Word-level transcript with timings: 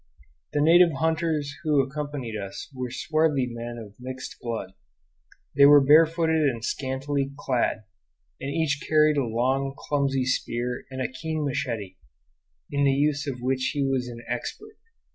The 0.53 0.61
native 0.61 0.93
hunters 0.93 1.53
who 1.63 1.79
accompanied 1.79 2.35
us 2.35 2.71
were 2.73 2.89
swarthy 2.89 3.45
men 3.51 3.77
of 3.77 3.93
mixed 3.99 4.37
blood. 4.41 4.73
They 5.55 5.67
were 5.67 5.79
barefooted 5.79 6.41
and 6.49 6.65
scantily 6.65 7.31
clad, 7.37 7.83
and 8.39 8.49
each 8.49 8.83
carried 8.89 9.17
a 9.17 9.23
long, 9.23 9.75
clumsy 9.77 10.25
spear 10.25 10.85
and 10.89 11.03
a 11.03 11.07
keen 11.07 11.45
machete, 11.45 11.97
in 12.71 12.83
the 12.83 12.93
use 12.93 13.27
of 13.27 13.41
which 13.43 13.69
he 13.75 13.83
was 13.85 14.07
an 14.07 14.23
expert. 14.27 14.79